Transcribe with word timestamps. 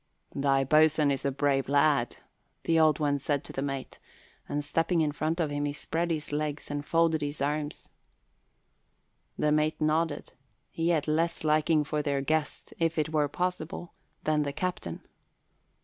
"Thy 0.33 0.63
boatswain 0.63 1.11
is 1.11 1.25
a 1.25 1.31
brave 1.31 1.69
lad," 1.69 2.17
the 2.63 2.79
Old 2.79 2.97
One 2.97 3.19
said 3.19 3.43
to 3.43 3.53
the 3.53 3.61
mate, 3.61 3.99
and 4.49 4.65
stepping 4.65 5.01
in 5.01 5.11
front 5.11 5.39
of 5.39 5.51
him, 5.51 5.65
he 5.65 5.73
spread 5.73 6.09
his 6.09 6.31
legs 6.31 6.71
and 6.71 6.83
folded 6.83 7.21
his 7.21 7.39
arms. 7.39 7.87
The 9.37 9.51
mate 9.51 9.79
nodded. 9.79 10.33
He 10.71 10.89
had 10.89 11.07
less 11.07 11.43
liking 11.43 11.83
for 11.83 12.01
their 12.01 12.21
guest, 12.21 12.73
if 12.79 12.97
it 12.97 13.09
were 13.09 13.27
possible, 13.27 13.93
than 14.23 14.41
the 14.41 14.53
captain. 14.53 15.01